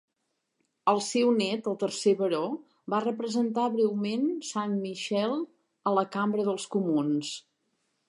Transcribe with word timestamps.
El 0.93 1.01
seu 1.07 1.29
net, 1.41 1.67
el 1.71 1.77
tercer 1.83 2.13
baró, 2.23 2.39
va 2.95 3.03
representar 3.05 3.69
breument 3.77 4.27
Saint 4.51 4.77
Michael 4.89 5.41
a 5.93 5.97
la 6.01 6.09
Cambra 6.19 6.51
dels 6.53 6.71
Comuns. 6.77 7.37